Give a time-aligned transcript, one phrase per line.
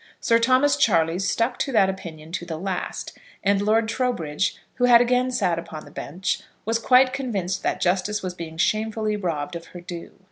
[0.19, 4.99] Sir Thomas Charleys stuck to that opinion to the last; and Lord Trowbridge, who had
[4.99, 9.67] again sat upon the bench, was quite convinced that justice was being shamefully robbed of
[9.77, 10.13] her due.